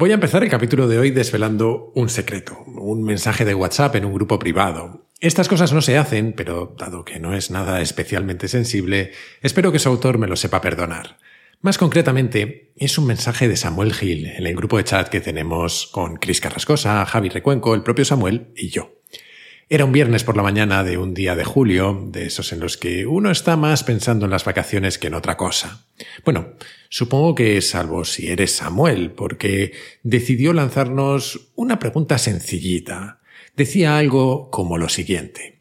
[0.00, 4.04] Voy a empezar el capítulo de hoy desvelando un secreto, un mensaje de WhatsApp en
[4.04, 5.08] un grupo privado.
[5.18, 9.10] Estas cosas no se hacen, pero dado que no es nada especialmente sensible,
[9.42, 11.18] espero que su autor me lo sepa perdonar.
[11.62, 15.88] Más concretamente, es un mensaje de Samuel Gil en el grupo de chat que tenemos
[15.88, 18.97] con Cris Carrascosa, Javi Recuenco, el propio Samuel y yo.
[19.70, 22.78] Era un viernes por la mañana de un día de julio, de esos en los
[22.78, 25.84] que uno está más pensando en las vacaciones que en otra cosa.
[26.24, 26.54] Bueno,
[26.88, 33.20] supongo que salvo si eres Samuel, porque decidió lanzarnos una pregunta sencillita.
[33.56, 35.60] Decía algo como lo siguiente.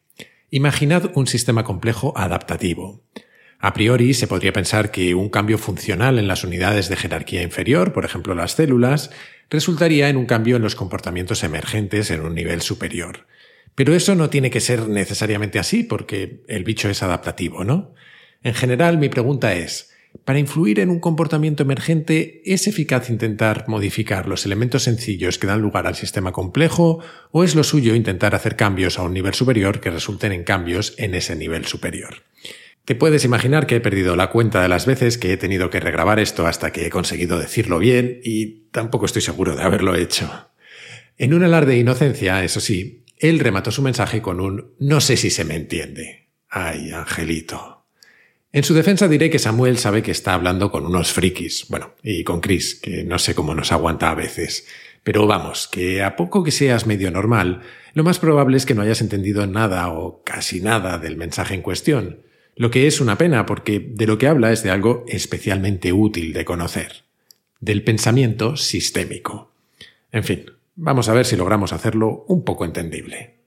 [0.52, 3.03] Imaginad un sistema complejo adaptativo.
[3.59, 7.92] A priori se podría pensar que un cambio funcional en las unidades de jerarquía inferior,
[7.92, 9.09] por ejemplo las células,
[9.50, 13.28] resultaría en un cambio en los comportamientos emergentes en un nivel superior.
[13.77, 17.94] Pero eso no tiene que ser necesariamente así porque el bicho es adaptativo, ¿no?
[18.41, 19.91] En general, mi pregunta es,
[20.26, 25.62] para influir en un comportamiento emergente, ¿es eficaz intentar modificar los elementos sencillos que dan
[25.62, 29.80] lugar al sistema complejo o es lo suyo intentar hacer cambios a un nivel superior
[29.80, 32.23] que resulten en cambios en ese nivel superior?
[32.83, 35.80] Te puedes imaginar que he perdido la cuenta de las veces que he tenido que
[35.80, 40.50] regrabar esto hasta que he conseguido decirlo bien y tampoco estoy seguro de haberlo hecho.
[41.20, 45.18] En un alarde de inocencia, eso sí, él remató su mensaje con un no sé
[45.18, 46.30] si se me entiende.
[46.50, 47.86] Ay, Angelito.
[48.52, 52.23] En su defensa diré que Samuel sabe que está hablando con unos frikis, bueno, y
[52.23, 54.66] con Chris, que no sé cómo nos aguanta a veces.
[55.04, 57.62] Pero vamos, que a poco que seas medio normal,
[57.94, 61.62] lo más probable es que no hayas entendido nada o casi nada del mensaje en
[61.62, 62.22] cuestión,
[62.56, 66.34] lo que es una pena porque de lo que habla es de algo especialmente útil
[66.34, 67.04] de conocer,
[67.60, 69.52] del pensamiento sistémico.
[70.12, 70.45] En fin,
[70.80, 73.42] Vamos a ver si logramos hacerlo un poco entendible.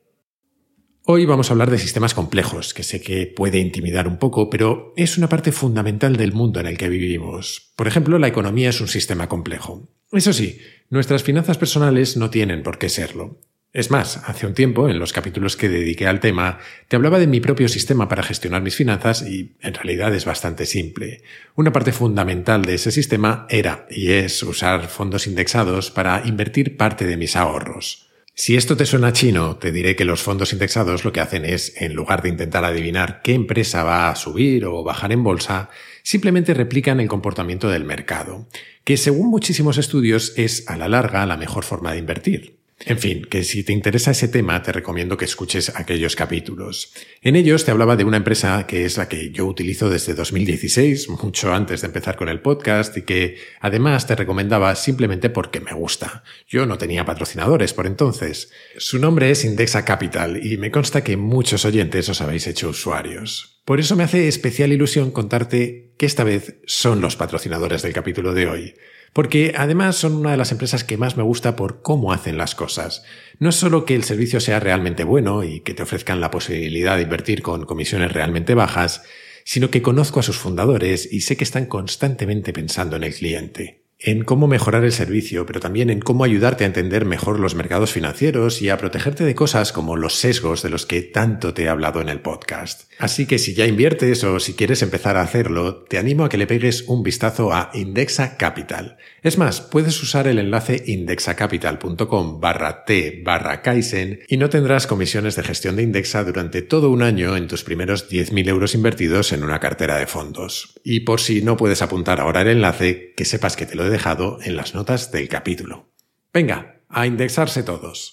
[1.05, 4.93] Hoy vamos a hablar de sistemas complejos, que sé que puede intimidar un poco, pero
[4.97, 7.73] es una parte fundamental del mundo en el que vivimos.
[7.77, 9.89] Por ejemplo, la economía es un sistema complejo.
[10.11, 10.59] Eso sí,
[10.89, 13.39] nuestras finanzas personales no tienen por qué serlo.
[13.73, 17.29] Es más, hace un tiempo, en los capítulos que dediqué al tema, te hablaba de
[17.29, 21.23] mi propio sistema para gestionar mis finanzas y en realidad es bastante simple.
[21.55, 27.07] Una parte fundamental de ese sistema era y es usar fondos indexados para invertir parte
[27.07, 28.09] de mis ahorros.
[28.35, 31.81] Si esto te suena chino, te diré que los fondos indexados lo que hacen es,
[31.81, 35.69] en lugar de intentar adivinar qué empresa va a subir o bajar en bolsa,
[36.03, 38.49] simplemente replican el comportamiento del mercado,
[38.83, 42.60] que según muchísimos estudios es a la larga la mejor forma de invertir.
[42.87, 46.95] En fin, que si te interesa ese tema, te recomiendo que escuches aquellos capítulos.
[47.21, 51.11] En ellos te hablaba de una empresa que es la que yo utilizo desde 2016,
[51.11, 55.75] mucho antes de empezar con el podcast, y que además te recomendaba simplemente porque me
[55.75, 56.25] gusta.
[56.49, 58.51] Yo no tenía patrocinadores por entonces.
[58.79, 63.61] Su nombre es Indexa Capital y me consta que muchos oyentes os habéis hecho usuarios.
[63.67, 68.33] Por eso me hace especial ilusión contarte que esta vez son los patrocinadores del capítulo
[68.33, 68.75] de hoy
[69.13, 72.55] porque además son una de las empresas que más me gusta por cómo hacen las
[72.55, 73.03] cosas.
[73.39, 76.97] No es solo que el servicio sea realmente bueno y que te ofrezcan la posibilidad
[76.97, 79.03] de invertir con comisiones realmente bajas,
[79.45, 83.80] sino que conozco a sus fundadores y sé que están constantemente pensando en el cliente
[84.03, 87.93] en cómo mejorar el servicio, pero también en cómo ayudarte a entender mejor los mercados
[87.93, 91.69] financieros y a protegerte de cosas como los sesgos de los que tanto te he
[91.69, 92.91] hablado en el podcast.
[92.99, 96.39] Así que si ya inviertes o si quieres empezar a hacerlo, te animo a que
[96.39, 98.97] le pegues un vistazo a Indexa Capital.
[99.23, 105.37] Es más, puedes usar el enlace indexacapital.com barra T barra Kaizen y no tendrás comisiones
[105.37, 109.45] de gestión de Indexa durante todo un año en tus primeros 10.000 euros invertidos en
[109.45, 110.75] una cartera de fondos.
[110.85, 114.39] Y por si no puedes apuntar ahora el enlace, que sepas que te lo dejado
[114.43, 115.91] en las notas del capítulo.
[116.33, 118.13] Venga, a indexarse todos.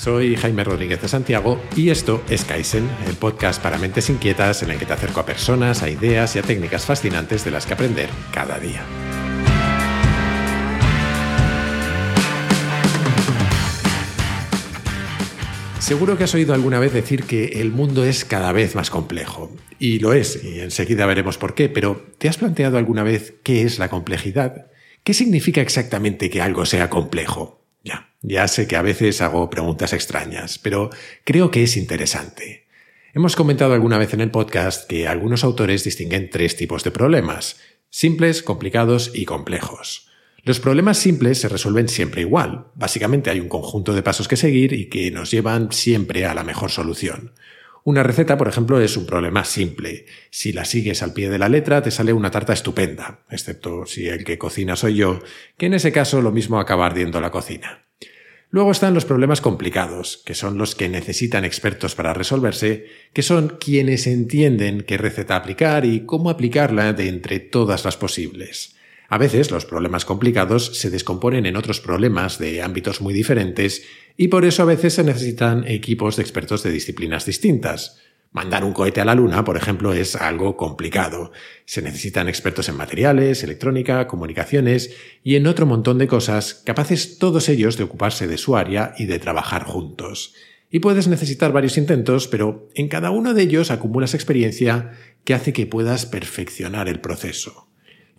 [0.00, 4.70] Soy Jaime Rodríguez de Santiago y esto es Kaizen, el podcast para mentes inquietas en
[4.70, 7.74] el que te acerco a personas, a ideas y a técnicas fascinantes de las que
[7.74, 8.82] aprender cada día.
[15.90, 19.50] Seguro que has oído alguna vez decir que el mundo es cada vez más complejo.
[19.80, 23.62] Y lo es, y enseguida veremos por qué, pero ¿te has planteado alguna vez qué
[23.62, 24.68] es la complejidad?
[25.02, 27.66] ¿Qué significa exactamente que algo sea complejo?
[27.82, 30.90] Ya, ya sé que a veces hago preguntas extrañas, pero
[31.24, 32.68] creo que es interesante.
[33.12, 37.58] Hemos comentado alguna vez en el podcast que algunos autores distinguen tres tipos de problemas,
[37.90, 40.09] simples, complicados y complejos.
[40.42, 42.66] Los problemas simples se resuelven siempre igual.
[42.74, 46.44] Básicamente hay un conjunto de pasos que seguir y que nos llevan siempre a la
[46.44, 47.32] mejor solución.
[47.82, 50.04] Una receta, por ejemplo, es un problema simple.
[50.30, 54.06] Si la sigues al pie de la letra, te sale una tarta estupenda, excepto si
[54.06, 55.20] el que cocina soy yo,
[55.56, 57.86] que en ese caso lo mismo acaba ardiendo la cocina.
[58.50, 63.56] Luego están los problemas complicados, que son los que necesitan expertos para resolverse, que son
[63.60, 68.76] quienes entienden qué receta aplicar y cómo aplicarla de entre todas las posibles.
[69.12, 73.82] A veces los problemas complicados se descomponen en otros problemas de ámbitos muy diferentes
[74.16, 77.98] y por eso a veces se necesitan equipos de expertos de disciplinas distintas.
[78.30, 81.32] Mandar un cohete a la Luna, por ejemplo, es algo complicado.
[81.64, 87.48] Se necesitan expertos en materiales, electrónica, comunicaciones y en otro montón de cosas, capaces todos
[87.48, 90.34] ellos de ocuparse de su área y de trabajar juntos.
[90.70, 94.92] Y puedes necesitar varios intentos, pero en cada uno de ellos acumulas experiencia
[95.24, 97.69] que hace que puedas perfeccionar el proceso.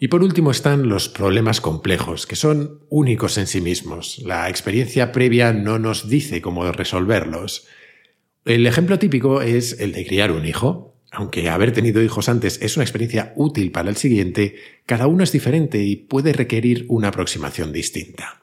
[0.04, 4.18] Y por último están los problemas complejos, que son únicos en sí mismos.
[4.26, 7.68] La experiencia previa no nos dice cómo resolverlos.
[8.44, 10.96] El ejemplo típico es el de criar un hijo.
[11.12, 14.56] Aunque haber tenido hijos antes es una experiencia útil para el siguiente,
[14.88, 18.42] cada uno es diferente y puede requerir una aproximación distinta.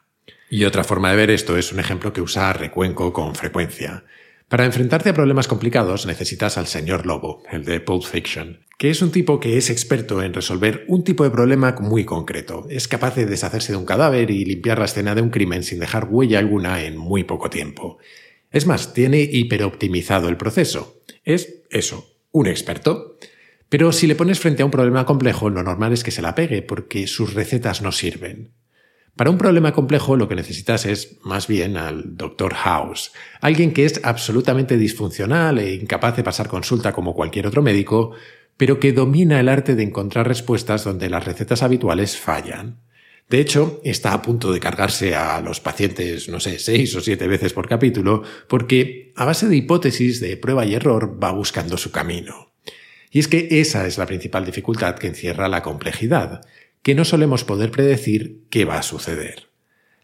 [0.49, 4.05] Y otra forma de ver esto es un ejemplo que usa Recuenco con frecuencia.
[4.47, 9.03] Para enfrentarte a problemas complicados necesitas al señor Lobo, el de Pulp Fiction, que es
[9.03, 12.65] un tipo que es experto en resolver un tipo de problema muy concreto.
[12.71, 15.81] Es capaz de deshacerse de un cadáver y limpiar la escena de un crimen sin
[15.81, 17.99] dejar huella alguna en muy poco tiempo.
[18.53, 21.03] Es más, tiene hiperoptimizado el proceso.
[21.25, 23.19] Es eso, un experto.
[23.69, 26.37] Pero si le pones frente a un problema complejo, lo normal es que se la
[26.37, 28.53] pegue, porque sus recetas no sirven.
[29.17, 32.55] Para un problema complejo lo que necesitas es más bien al Dr.
[32.55, 33.11] House,
[33.41, 38.15] alguien que es absolutamente disfuncional e incapaz de pasar consulta como cualquier otro médico,
[38.59, 42.81] pero que domina el arte de encontrar respuestas donde las recetas habituales fallan.
[43.31, 47.29] De hecho, está a punto de cargarse a los pacientes, no sé, seis o siete
[47.29, 51.93] veces por capítulo, porque a base de hipótesis, de prueba y error, va buscando su
[51.93, 52.53] camino.
[53.11, 56.41] Y es que esa es la principal dificultad que encierra la complejidad,
[56.83, 59.49] que no solemos poder predecir qué va a suceder.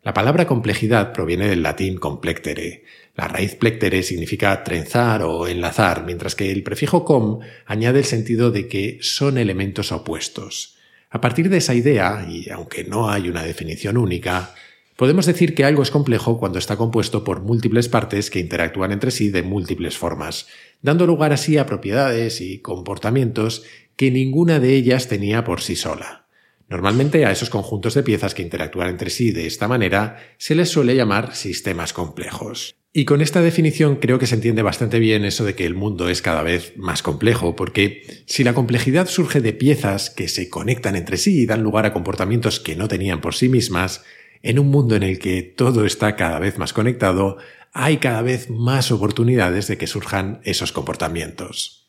[0.02, 2.84] La palabra complejidad proviene del latín complectere.
[3.16, 8.50] La raíz plectere significa trenzar o enlazar, mientras que el prefijo com añade el sentido
[8.50, 10.76] de que son elementos opuestos.
[11.10, 14.52] A partir de esa idea, y aunque no hay una definición única,
[14.96, 19.12] podemos decir que algo es complejo cuando está compuesto por múltiples partes que interactúan entre
[19.12, 20.48] sí de múltiples formas,
[20.82, 23.62] dando lugar así a propiedades y comportamientos
[23.94, 26.23] que ninguna de ellas tenía por sí sola.
[26.68, 30.70] Normalmente a esos conjuntos de piezas que interactúan entre sí de esta manera se les
[30.70, 32.74] suele llamar sistemas complejos.
[32.96, 36.08] Y con esta definición creo que se entiende bastante bien eso de que el mundo
[36.08, 40.94] es cada vez más complejo, porque si la complejidad surge de piezas que se conectan
[40.94, 44.04] entre sí y dan lugar a comportamientos que no tenían por sí mismas,
[44.42, 47.38] en un mundo en el que todo está cada vez más conectado,
[47.72, 51.83] hay cada vez más oportunidades de que surjan esos comportamientos.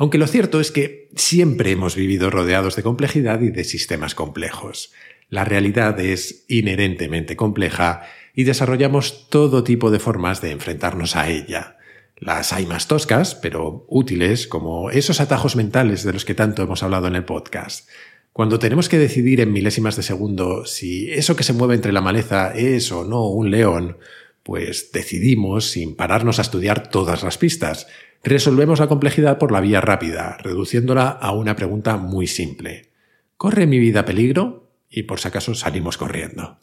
[0.00, 4.94] Aunque lo cierto es que siempre hemos vivido rodeados de complejidad y de sistemas complejos.
[5.28, 8.04] La realidad es inherentemente compleja
[8.34, 11.76] y desarrollamos todo tipo de formas de enfrentarnos a ella.
[12.16, 16.82] Las hay más toscas, pero útiles, como esos atajos mentales de los que tanto hemos
[16.82, 17.86] hablado en el podcast.
[18.32, 22.00] Cuando tenemos que decidir en milésimas de segundo si eso que se mueve entre la
[22.00, 23.98] maleza es o no un león,
[24.42, 27.86] pues decidimos sin pararnos a estudiar todas las pistas.
[28.22, 32.90] Resolvemos la complejidad por la vía rápida, reduciéndola a una pregunta muy simple.
[33.36, 34.70] ¿Corre mi vida peligro?
[34.90, 36.58] Y por si acaso salimos corriendo.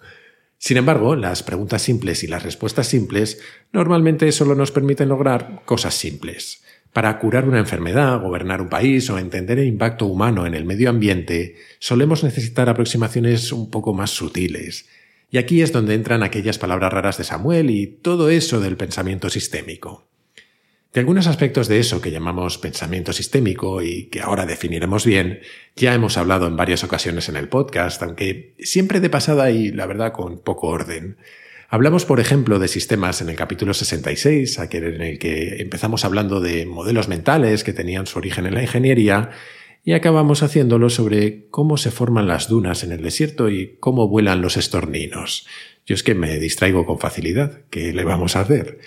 [0.59, 3.41] Sin embargo, las preguntas simples y las respuestas simples
[3.71, 6.63] normalmente solo nos permiten lograr cosas simples.
[6.93, 10.89] Para curar una enfermedad, gobernar un país o entender el impacto humano en el medio
[10.89, 14.87] ambiente, solemos necesitar aproximaciones un poco más sutiles.
[15.29, 19.29] Y aquí es donde entran aquellas palabras raras de Samuel y todo eso del pensamiento
[19.29, 20.07] sistémico.
[20.93, 25.41] De algunos aspectos de eso que llamamos pensamiento sistémico y que ahora definiremos bien,
[25.75, 29.85] ya hemos hablado en varias ocasiones en el podcast, aunque siempre de pasada y la
[29.85, 31.17] verdad con poco orden.
[31.69, 36.39] Hablamos, por ejemplo, de sistemas en el capítulo 66, aquel en el que empezamos hablando
[36.39, 39.31] de modelos mentales que tenían su origen en la ingeniería,
[39.87, 44.41] y acabamos haciéndolo sobre cómo se forman las dunas en el desierto y cómo vuelan
[44.41, 45.47] los estorninos.
[45.85, 47.61] Yo es que me distraigo con facilidad.
[47.69, 48.79] ¿Qué le vamos a hacer?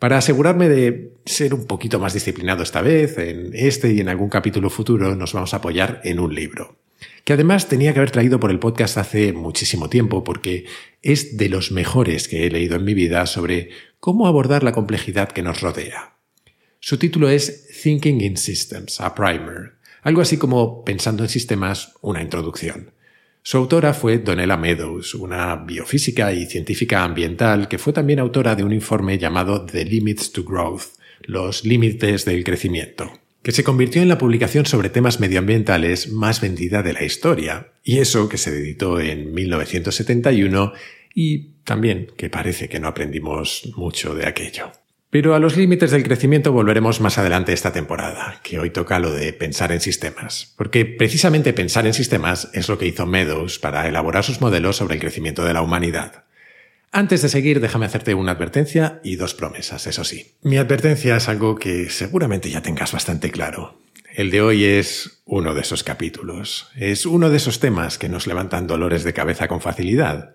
[0.00, 4.28] Para asegurarme de ser un poquito más disciplinado esta vez, en este y en algún
[4.28, 6.78] capítulo futuro nos vamos a apoyar en un libro,
[7.22, 10.64] que además tenía que haber traído por el podcast hace muchísimo tiempo porque
[11.00, 13.68] es de los mejores que he leído en mi vida sobre
[14.00, 16.16] cómo abordar la complejidad que nos rodea.
[16.80, 22.22] Su título es Thinking in Systems, a Primer, algo así como Pensando en Sistemas, una
[22.22, 22.92] introducción.
[23.42, 28.64] Su autora fue Donella Meadows, una biofísica y científica ambiental que fue también autora de
[28.64, 33.10] un informe llamado The Limits to Growth, los límites del crecimiento,
[33.42, 37.98] que se convirtió en la publicación sobre temas medioambientales más vendida de la historia, y
[37.98, 40.72] eso que se editó en 1971
[41.14, 44.70] y también que parece que no aprendimos mucho de aquello.
[45.10, 49.12] Pero a los límites del crecimiento volveremos más adelante esta temporada, que hoy toca lo
[49.12, 53.88] de pensar en sistemas, porque precisamente pensar en sistemas es lo que hizo Meadows para
[53.88, 56.24] elaborar sus modelos sobre el crecimiento de la humanidad.
[56.92, 60.36] Antes de seguir, déjame hacerte una advertencia y dos promesas, eso sí.
[60.42, 63.80] Mi advertencia es algo que seguramente ya tengas bastante claro.
[64.14, 68.28] El de hoy es uno de esos capítulos, es uno de esos temas que nos
[68.28, 70.34] levantan dolores de cabeza con facilidad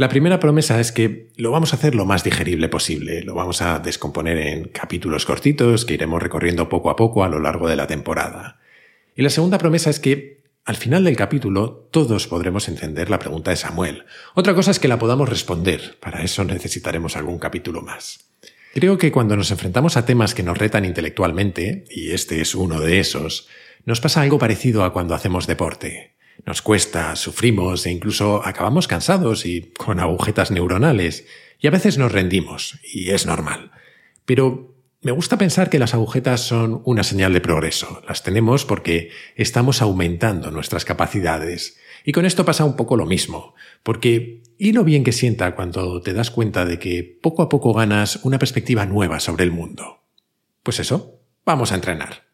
[0.00, 3.60] la primera promesa es que lo vamos a hacer lo más digerible posible, lo vamos
[3.60, 7.76] a descomponer en capítulos cortitos que iremos recorriendo poco a poco a lo largo de
[7.76, 8.60] la temporada.
[9.14, 13.50] Y la segunda promesa es que al final del capítulo todos podremos encender la pregunta
[13.50, 14.04] de Samuel.
[14.34, 18.24] Otra cosa es que la podamos responder, para eso necesitaremos algún capítulo más.
[18.72, 22.80] Creo que cuando nos enfrentamos a temas que nos retan intelectualmente, y este es uno
[22.80, 23.48] de esos,
[23.84, 26.14] nos pasa algo parecido a cuando hacemos deporte.
[26.46, 31.26] Nos cuesta, sufrimos e incluso acabamos cansados y con agujetas neuronales.
[31.58, 33.70] Y a veces nos rendimos, y es normal.
[34.24, 38.02] Pero me gusta pensar que las agujetas son una señal de progreso.
[38.06, 41.78] Las tenemos porque estamos aumentando nuestras capacidades.
[42.04, 46.02] Y con esto pasa un poco lo mismo, porque y lo bien que sienta cuando
[46.02, 50.02] te das cuenta de que poco a poco ganas una perspectiva nueva sobre el mundo.
[50.62, 52.29] Pues eso, vamos a entrenar.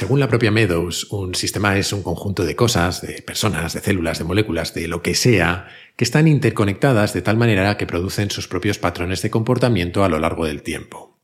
[0.00, 4.16] Según la propia Meadows, un sistema es un conjunto de cosas, de personas, de células,
[4.16, 8.48] de moléculas, de lo que sea, que están interconectadas de tal manera que producen sus
[8.48, 11.18] propios patrones de comportamiento a lo largo del tiempo.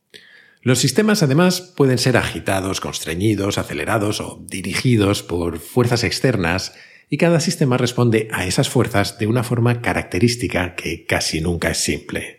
[0.61, 6.75] Los sistemas además pueden ser agitados, constreñidos, acelerados o dirigidos por fuerzas externas
[7.09, 11.79] y cada sistema responde a esas fuerzas de una forma característica que casi nunca es
[11.79, 12.36] simple.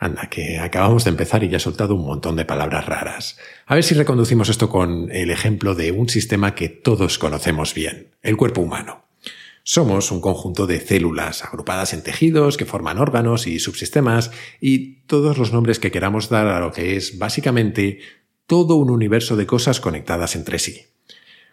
[0.00, 3.36] Anda, que acabamos de empezar y ya he soltado un montón de palabras raras.
[3.66, 8.08] A ver si reconducimos esto con el ejemplo de un sistema que todos conocemos bien,
[8.22, 9.04] el cuerpo humano.
[9.62, 15.36] Somos un conjunto de células agrupadas en tejidos que forman órganos y subsistemas y todos
[15.36, 18.00] los nombres que queramos dar a lo que es básicamente
[18.46, 20.86] todo un universo de cosas conectadas entre sí.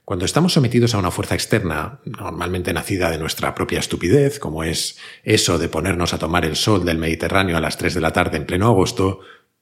[0.08, 4.98] Cuando estamos sometidos a una fuerza externa, normalmente nacida de nuestra propia estupidez, como es
[5.24, 8.38] eso de ponernos a tomar el sol del Mediterráneo a las 3 de la tarde
[8.38, 9.20] en pleno agosto,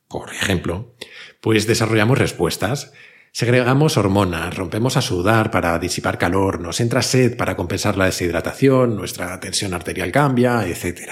[0.07, 0.93] por ejemplo,
[1.41, 2.93] pues desarrollamos respuestas.
[3.31, 8.95] Segregamos hormonas, rompemos a sudar para disipar calor, nos entra sed para compensar la deshidratación,
[8.95, 11.09] nuestra tensión arterial cambia, etc.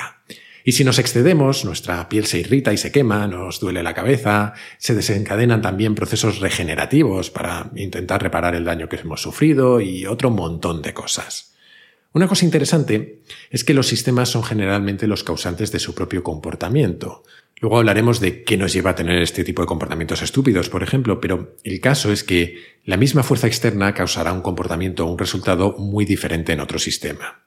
[0.63, 4.53] Y si nos excedemos, nuestra piel se irrita y se quema, nos duele la cabeza,
[4.77, 10.29] se desencadenan también procesos regenerativos para intentar reparar el daño que hemos sufrido y otro
[10.29, 11.53] montón de cosas.
[12.13, 17.23] Una cosa interesante es que los sistemas son generalmente los causantes de su propio comportamiento.
[17.59, 21.19] Luego hablaremos de qué nos lleva a tener este tipo de comportamientos estúpidos, por ejemplo,
[21.19, 25.75] pero el caso es que la misma fuerza externa causará un comportamiento o un resultado
[25.79, 27.41] muy diferente en otro sistema.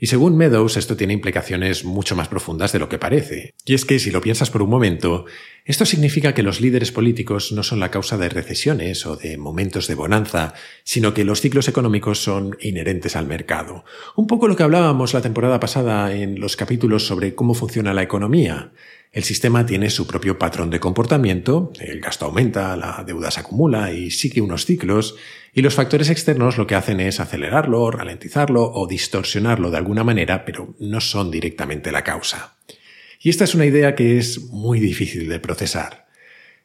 [0.00, 3.54] Y según Meadows, esto tiene implicaciones mucho más profundas de lo que parece.
[3.64, 5.24] Y es que, si lo piensas por un momento,
[5.64, 9.88] esto significa que los líderes políticos no son la causa de recesiones o de momentos
[9.88, 13.84] de bonanza, sino que los ciclos económicos son inherentes al mercado.
[14.14, 18.04] Un poco lo que hablábamos la temporada pasada en los capítulos sobre cómo funciona la
[18.04, 18.70] economía.
[19.10, 23.92] El sistema tiene su propio patrón de comportamiento, el gasto aumenta, la deuda se acumula
[23.92, 25.16] y sigue unos ciclos,
[25.58, 30.44] y los factores externos lo que hacen es acelerarlo, ralentizarlo o distorsionarlo de alguna manera,
[30.44, 32.58] pero no son directamente la causa.
[33.20, 36.06] Y esta es una idea que es muy difícil de procesar.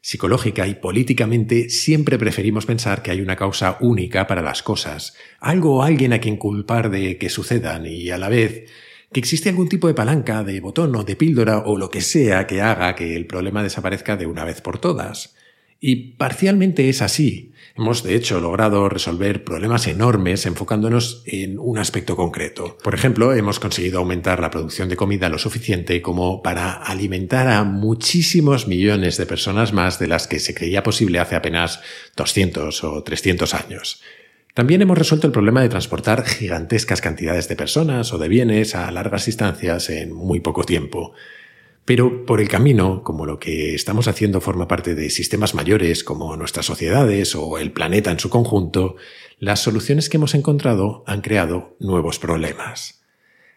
[0.00, 5.78] Psicológica y políticamente siempre preferimos pensar que hay una causa única para las cosas, algo
[5.78, 8.70] o alguien a quien culpar de que sucedan y a la vez
[9.12, 12.46] que existe algún tipo de palanca, de botón o de píldora o lo que sea
[12.46, 15.34] que haga que el problema desaparezca de una vez por todas.
[15.80, 17.52] Y parcialmente es así.
[17.76, 22.78] Hemos de hecho logrado resolver problemas enormes enfocándonos en un aspecto concreto.
[22.84, 27.64] Por ejemplo, hemos conseguido aumentar la producción de comida lo suficiente como para alimentar a
[27.64, 31.80] muchísimos millones de personas más de las que se creía posible hace apenas
[32.16, 34.00] 200 o 300 años.
[34.54, 38.88] También hemos resuelto el problema de transportar gigantescas cantidades de personas o de bienes a
[38.92, 41.12] largas distancias en muy poco tiempo.
[41.84, 46.34] Pero por el camino, como lo que estamos haciendo forma parte de sistemas mayores como
[46.36, 48.96] nuestras sociedades o el planeta en su conjunto,
[49.38, 53.02] las soluciones que hemos encontrado han creado nuevos problemas.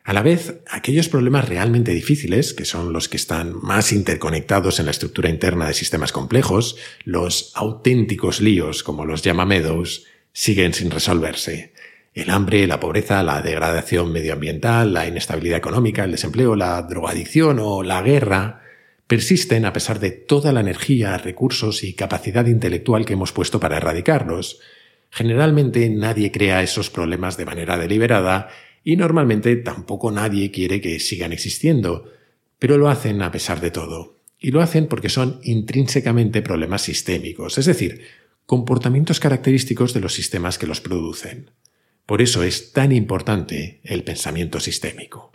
[0.04, 4.86] A la vez, aquellos problemas realmente difíciles, que son los que están más interconectados en
[4.86, 10.92] la estructura interna de sistemas complejos, los auténticos líos, como los llama Meadows, siguen sin
[10.92, 11.74] resolverse.
[12.18, 17.84] El hambre, la pobreza, la degradación medioambiental, la inestabilidad económica, el desempleo, la drogadicción o
[17.84, 18.64] la guerra
[19.06, 23.78] persisten a pesar de toda la energía, recursos y capacidad intelectual que hemos puesto para
[23.78, 24.60] erradicarlos.
[25.12, 28.50] Generalmente nadie crea esos problemas de manera deliberada
[28.84, 32.12] y normalmente tampoco nadie quiere que sigan existiendo,
[32.58, 34.18] pero lo hacen a pesar de todo.
[34.40, 38.02] Y lo hacen porque son intrínsecamente problemas sistémicos, es decir,
[38.48, 41.52] comportamientos característicos de los sistemas que los producen.
[42.08, 45.34] Por eso es tan importante el pensamiento sistémico.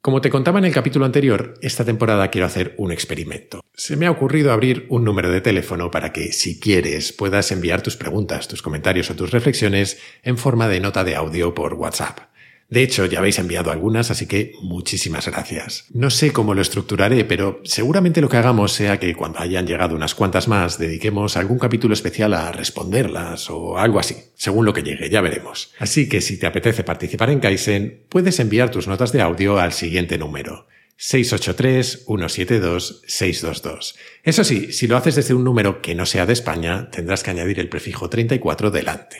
[0.00, 3.60] Como te contaba en el capítulo anterior, esta temporada quiero hacer un experimento.
[3.74, 7.82] Se me ha ocurrido abrir un número de teléfono para que, si quieres, puedas enviar
[7.82, 12.20] tus preguntas, tus comentarios o tus reflexiones en forma de nota de audio por WhatsApp.
[12.68, 15.84] De hecho, ya habéis enviado algunas, así que muchísimas gracias.
[15.92, 19.94] No sé cómo lo estructuraré, pero seguramente lo que hagamos sea que cuando hayan llegado
[19.94, 24.82] unas cuantas más, dediquemos algún capítulo especial a responderlas o algo así, según lo que
[24.82, 25.72] llegue, ya veremos.
[25.78, 29.72] Así que si te apetece participar en Kaizen, puedes enviar tus notas de audio al
[29.72, 30.66] siguiente número.
[30.98, 33.94] 683-172-622.
[34.22, 37.30] Eso sí, si lo haces desde un número que no sea de España, tendrás que
[37.30, 39.18] añadir el prefijo 34 delante.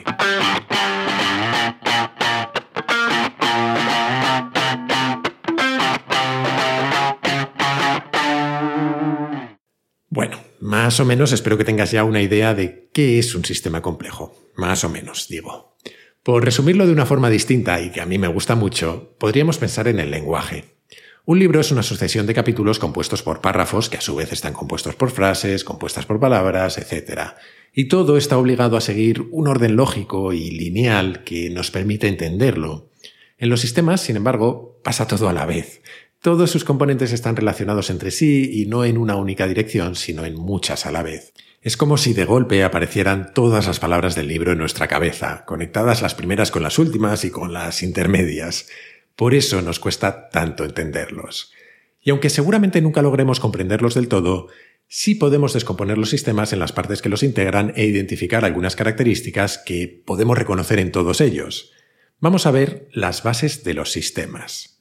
[10.87, 14.53] Más o menos espero que tengas ya una idea de qué es un sistema complejo.
[14.55, 15.77] Más o menos, digo.
[16.23, 19.89] Por resumirlo de una forma distinta y que a mí me gusta mucho, podríamos pensar
[19.89, 20.77] en el lenguaje.
[21.25, 24.53] Un libro es una sucesión de capítulos compuestos por párrafos que a su vez están
[24.53, 27.33] compuestos por frases, compuestas por palabras, etc.
[27.75, 32.93] Y todo está obligado a seguir un orden lógico y lineal que nos permite entenderlo.
[33.39, 35.83] En los sistemas, sin embargo, pasa todo a la vez.
[36.27, 40.35] Todos sus componentes están relacionados entre sí y no en una única dirección, sino en
[40.35, 41.33] muchas a la vez.
[41.63, 46.03] Es como si de golpe aparecieran todas las palabras del libro en nuestra cabeza, conectadas
[46.03, 48.67] las primeras con las últimas y con las intermedias.
[49.15, 51.53] Por eso nos cuesta tanto entenderlos.
[52.01, 54.49] Y aunque seguramente nunca logremos comprenderlos del todo,
[54.89, 59.59] sí podemos descomponer los sistemas en las partes que los integran e identificar algunas características
[59.59, 61.71] que podemos reconocer en todos ellos.
[62.19, 64.76] Vamos a ver las bases de los sistemas.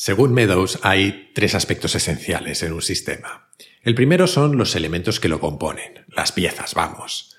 [0.00, 3.48] Según Meadows, hay tres aspectos esenciales en un sistema.
[3.82, 7.34] El primero son los elementos que lo componen, las piezas, vamos.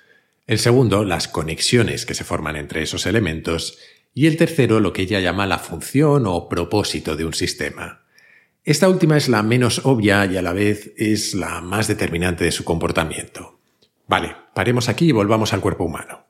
[0.46, 3.78] El segundo, las conexiones que se forman entre esos elementos.
[4.14, 8.04] Y el tercero, lo que ella llama la función o propósito de un sistema.
[8.66, 12.52] Esta última es la menos obvia y a la vez es la más determinante de
[12.52, 13.62] su comportamiento.
[14.06, 16.29] Vale, paremos aquí y volvamos al cuerpo humano.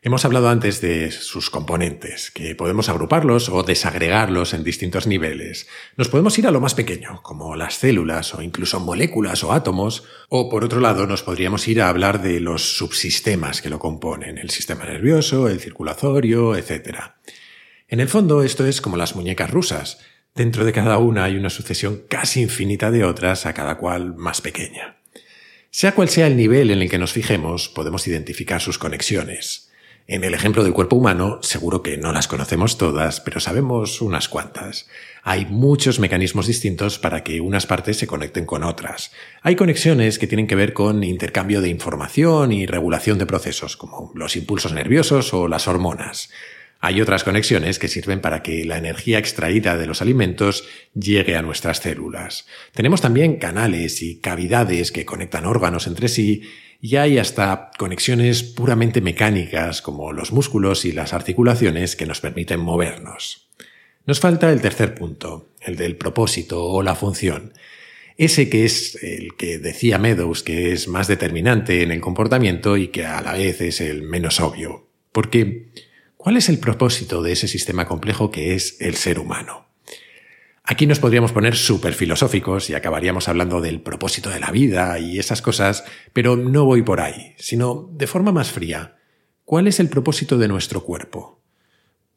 [0.00, 5.66] Hemos hablado antes de sus componentes, que podemos agruparlos o desagregarlos en distintos niveles.
[5.96, 10.04] Nos podemos ir a lo más pequeño, como las células o incluso moléculas o átomos,
[10.28, 14.38] o por otro lado nos podríamos ir a hablar de los subsistemas que lo componen,
[14.38, 16.98] el sistema nervioso, el circulatorio, etc.
[17.88, 19.98] En el fondo esto es como las muñecas rusas.
[20.32, 24.42] Dentro de cada una hay una sucesión casi infinita de otras, a cada cual más
[24.42, 24.98] pequeña.
[25.72, 29.67] Sea cual sea el nivel en el que nos fijemos, podemos identificar sus conexiones.
[30.10, 34.30] En el ejemplo del cuerpo humano, seguro que no las conocemos todas, pero sabemos unas
[34.30, 34.88] cuantas.
[35.22, 39.12] Hay muchos mecanismos distintos para que unas partes se conecten con otras.
[39.42, 44.10] Hay conexiones que tienen que ver con intercambio de información y regulación de procesos, como
[44.14, 46.30] los impulsos nerviosos o las hormonas.
[46.80, 51.42] Hay otras conexiones que sirven para que la energía extraída de los alimentos llegue a
[51.42, 52.46] nuestras células.
[52.72, 56.44] Tenemos también canales y cavidades que conectan órganos entre sí
[56.80, 62.60] y hay hasta conexiones puramente mecánicas como los músculos y las articulaciones que nos permiten
[62.60, 63.48] movernos.
[64.06, 67.52] Nos falta el tercer punto, el del propósito o la función.
[68.16, 72.88] Ese que es el que decía Meadows que es más determinante en el comportamiento y
[72.88, 74.88] que a la vez es el menos obvio.
[75.12, 75.68] Porque,
[76.16, 79.67] ¿cuál es el propósito de ese sistema complejo que es el ser humano?
[80.70, 85.18] Aquí nos podríamos poner súper filosóficos y acabaríamos hablando del propósito de la vida y
[85.18, 88.98] esas cosas, pero no voy por ahí, sino de forma más fría.
[89.46, 91.40] ¿Cuál es el propósito de nuestro cuerpo?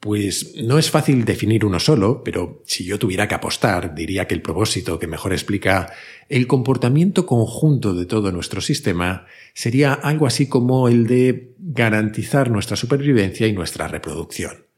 [0.01, 4.35] Pues no es fácil definir uno solo, pero si yo tuviera que apostar, diría que
[4.35, 5.93] el propósito que mejor explica
[6.27, 12.75] el comportamiento conjunto de todo nuestro sistema sería algo así como el de garantizar nuestra
[12.75, 14.70] supervivencia y nuestra reproducción.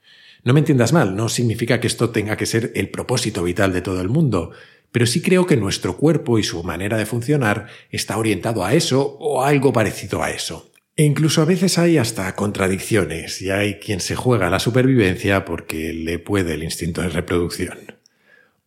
[0.43, 3.82] No me entiendas mal, no significa que esto tenga que ser el propósito vital de
[3.82, 4.51] todo el mundo,
[4.91, 9.17] pero sí creo que nuestro cuerpo y su manera de funcionar está orientado a eso
[9.19, 10.69] o algo parecido a eso.
[10.95, 15.93] E incluso a veces hay hasta contradicciones y hay quien se juega la supervivencia porque
[15.93, 17.79] le puede el instinto de reproducción.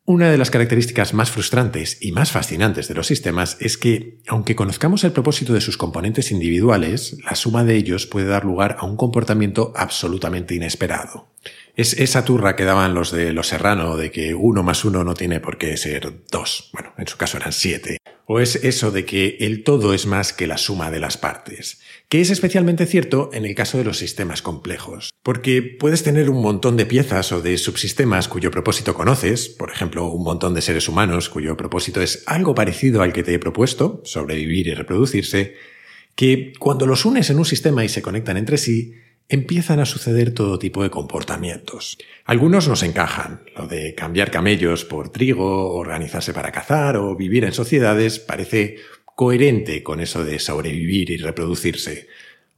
[0.08, 4.54] Una de las características más frustrantes y más fascinantes de los sistemas es que, aunque
[4.54, 8.86] conozcamos el propósito de sus componentes individuales, la suma de ellos puede dar lugar a
[8.86, 11.28] un comportamiento absolutamente inesperado.
[11.76, 15.12] Es esa turra que daban los de Los Serrano de que uno más uno no
[15.12, 16.70] tiene por qué ser dos.
[16.72, 17.98] Bueno, en su caso eran siete.
[18.24, 21.82] O es eso de que el todo es más que la suma de las partes.
[22.08, 25.10] Que es especialmente cierto en el caso de los sistemas complejos.
[25.22, 30.06] Porque puedes tener un montón de piezas o de subsistemas cuyo propósito conoces, por ejemplo,
[30.06, 34.00] un montón de seres humanos cuyo propósito es algo parecido al que te he propuesto,
[34.02, 35.56] sobrevivir y reproducirse,
[36.14, 38.94] que cuando los unes en un sistema y se conectan entre sí,
[39.28, 41.98] empiezan a suceder todo tipo de comportamientos.
[42.24, 47.52] Algunos nos encajan, lo de cambiar camellos por trigo, organizarse para cazar o vivir en
[47.52, 52.08] sociedades parece coherente con eso de sobrevivir y reproducirse.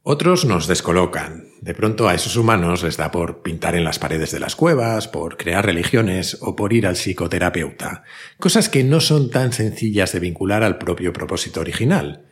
[0.03, 1.45] Otros nos descolocan.
[1.61, 5.07] De pronto a esos humanos les da por pintar en las paredes de las cuevas,
[5.07, 8.03] por crear religiones o por ir al psicoterapeuta.
[8.39, 12.28] Cosas que no son tan sencillas de vincular al propio propósito original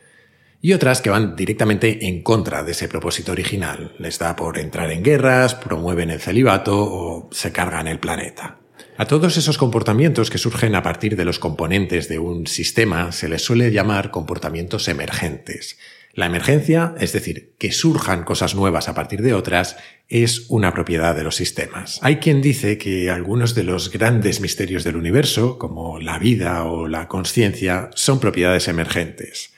[0.60, 3.94] y otras que van directamente en contra de ese propósito original.
[3.98, 8.58] Les da por entrar en guerras, promueven el celibato o se cargan el planeta.
[8.96, 13.28] A todos esos comportamientos que surgen a partir de los componentes de un sistema se
[13.28, 15.78] les suele llamar comportamientos emergentes.
[16.14, 19.76] La emergencia, es decir, que surjan cosas nuevas a partir de otras,
[20.08, 22.00] es una propiedad de los sistemas.
[22.02, 26.88] Hay quien dice que algunos de los grandes misterios del universo, como la vida o
[26.88, 29.52] la conciencia, son propiedades emergentes.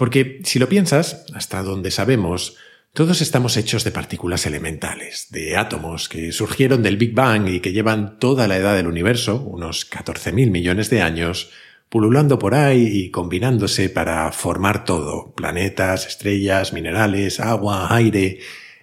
[0.00, 2.56] Porque si lo piensas, hasta donde sabemos,
[2.94, 7.74] todos estamos hechos de partículas elementales, de átomos que surgieron del Big Bang y que
[7.74, 11.50] llevan toda la edad del universo, unos 14.000 millones de años,
[11.90, 18.38] pululando por ahí y combinándose para formar todo, planetas, estrellas, minerales, agua, aire,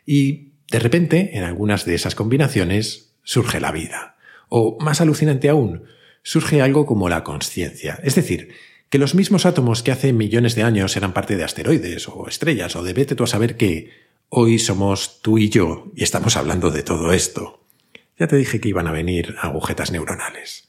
[0.05, 4.17] y de repente, en algunas de esas combinaciones, surge la vida.
[4.49, 5.81] O, más alucinante aún,
[6.21, 8.49] surge algo como la conciencia, es decir,
[8.89, 12.75] que los mismos átomos que hace millones de años eran parte de asteroides o estrellas
[12.75, 13.91] o de vete tú a saber que
[14.29, 17.63] hoy somos tú y yo y estamos hablando de todo esto.
[18.17, 20.67] Ya te dije que iban a venir agujetas neuronales.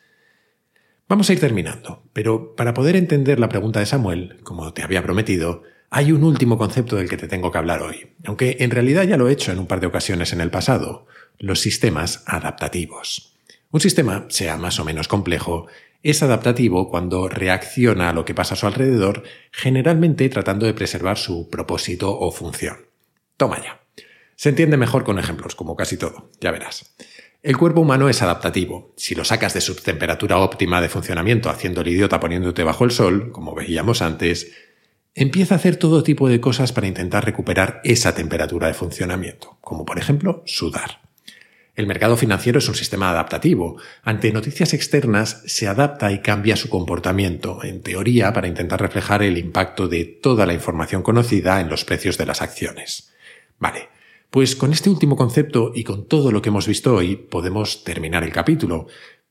[1.08, 5.02] Vamos a ir terminando, pero para poder entender la pregunta de Samuel, como te había
[5.02, 9.04] prometido, hay un último concepto del que te tengo que hablar hoy, aunque en realidad
[9.04, 11.06] ya lo he hecho en un par de ocasiones en el pasado,
[11.38, 13.38] los sistemas adaptativos.
[13.70, 15.66] Un sistema, sea más o menos complejo,
[16.02, 21.18] es adaptativo cuando reacciona a lo que pasa a su alrededor, generalmente tratando de preservar
[21.18, 22.86] su propósito o función.
[23.36, 23.80] Toma ya.
[24.36, 26.94] Se entiende mejor con ejemplos, como casi todo, ya verás.
[27.42, 28.94] El cuerpo humano es adaptativo.
[28.96, 32.90] Si lo sacas de su temperatura óptima de funcionamiento haciendo el idiota poniéndote bajo el
[32.90, 34.52] sol, como veíamos antes,
[35.14, 39.84] empieza a hacer todo tipo de cosas para intentar recuperar esa temperatura de funcionamiento, como
[39.84, 41.07] por ejemplo sudar.
[41.78, 43.76] El mercado financiero es un sistema adaptativo.
[44.02, 49.38] Ante noticias externas se adapta y cambia su comportamiento, en teoría para intentar reflejar el
[49.38, 53.12] impacto de toda la información conocida en los precios de las acciones.
[53.60, 53.90] Vale,
[54.28, 58.24] pues con este último concepto y con todo lo que hemos visto hoy podemos terminar
[58.24, 58.88] el capítulo.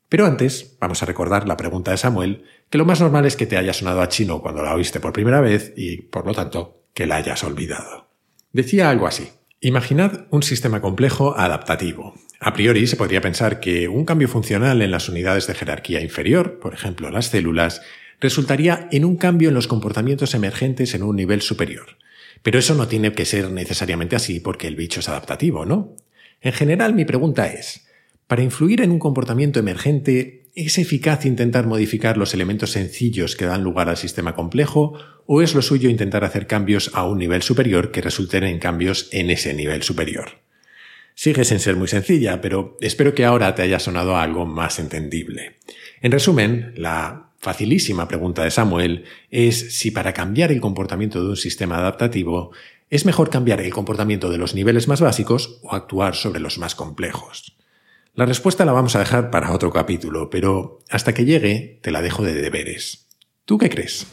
[0.08, 3.46] Pero antes vamos a recordar la pregunta de Samuel, que lo más normal es que
[3.46, 6.86] te haya sonado a chino cuando la oíste por primera vez y, por lo tanto,
[6.94, 8.08] que la hayas olvidado.
[8.54, 9.32] Decía algo así.
[9.60, 12.14] Imaginad un sistema complejo adaptativo.
[12.40, 16.60] A priori se podría pensar que un cambio funcional en las unidades de jerarquía inferior,
[16.60, 17.82] por ejemplo las células,
[18.22, 21.98] resultaría en un cambio en los comportamientos emergentes en un nivel superior.
[22.44, 25.96] Pero eso no tiene que ser necesariamente así porque el bicho es adaptativo, ¿no?
[26.42, 27.88] En general mi pregunta es,
[28.28, 33.64] para influir en un comportamiento emergente, ¿Es eficaz intentar modificar los elementos sencillos que dan
[33.64, 37.92] lugar al sistema complejo o es lo suyo intentar hacer cambios a un nivel superior
[37.92, 40.40] que resulten en cambios en ese nivel superior?
[41.14, 45.58] Sigue sin ser muy sencilla, pero espero que ahora te haya sonado algo más entendible.
[46.02, 51.38] En resumen, la facilísima pregunta de Samuel es si para cambiar el comportamiento de un
[51.38, 52.52] sistema adaptativo
[52.90, 56.74] es mejor cambiar el comportamiento de los niveles más básicos o actuar sobre los más
[56.74, 57.58] complejos.
[58.18, 62.02] La respuesta la vamos a dejar para otro capítulo, pero hasta que llegue te la
[62.02, 63.06] dejo de deberes.
[63.46, 64.08] ¿Tú qué crees?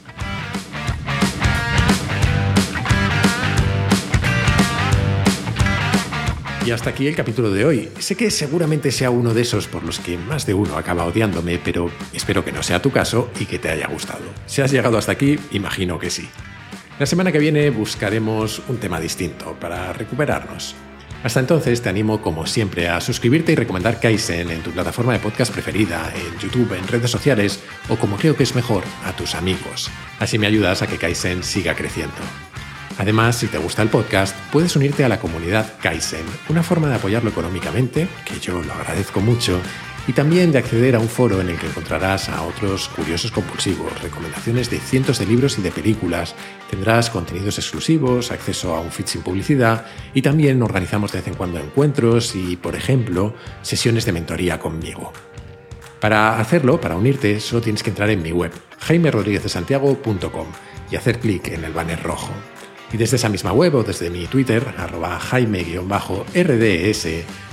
[6.67, 7.89] Y hasta aquí el capítulo de hoy.
[7.99, 11.59] Sé que seguramente sea uno de esos por los que más de uno acaba odiándome,
[11.59, 14.25] pero espero que no sea tu caso y que te haya gustado.
[14.45, 16.29] Si has llegado hasta aquí, imagino que sí.
[16.99, 20.77] La semana que viene buscaremos un tema distinto para recuperarnos.
[21.25, 25.21] Hasta entonces te animo como siempre a suscribirte y recomendar Kaizen en tu plataforma de
[25.21, 29.35] podcast preferida, en YouTube, en redes sociales o como creo que es mejor, a tus
[29.35, 29.91] amigos.
[30.19, 32.15] Así me ayudas a que Kaizen siga creciendo.
[32.99, 36.97] Además, si te gusta el podcast, puedes unirte a la comunidad Kaizen, una forma de
[36.97, 39.63] apoyarlo económicamente, que yo lo agradezco mucho,
[40.07, 44.03] y también de acceder a un foro en el que encontrarás a otros curiosos compulsivos,
[44.03, 46.35] recomendaciones de cientos de libros y de películas,
[46.71, 51.35] tendrás contenidos exclusivos, acceso a un feed sin publicidad y también organizamos de vez en
[51.35, 55.13] cuando encuentros y, por ejemplo, sesiones de mentoría conmigo.
[56.01, 60.47] Para hacerlo, para unirte, solo tienes que entrar en mi web, jaimerodríguezdesantiago.com
[60.91, 62.31] y hacer clic en el banner rojo.
[62.93, 67.09] Y desde esa misma web o desde mi Twitter, arroba jaime-rds,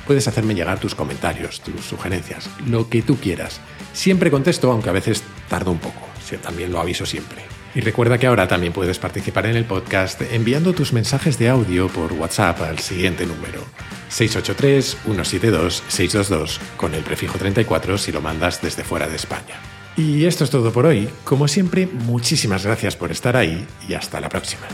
[0.05, 3.59] puedes hacerme llegar tus comentarios, tus sugerencias, lo que tú quieras.
[3.93, 6.11] Siempre contesto, aunque a veces tardo un poco.
[6.37, 7.41] También lo aviso siempre.
[7.73, 11.87] Y recuerda que ahora también puedes participar en el podcast enviando tus mensajes de audio
[11.87, 13.63] por WhatsApp al siguiente número.
[14.11, 19.55] 683-172-622 con el prefijo 34 si lo mandas desde fuera de España.
[19.95, 21.07] Y esto es todo por hoy.
[21.23, 24.67] Como siempre, muchísimas gracias por estar ahí y hasta la próxima.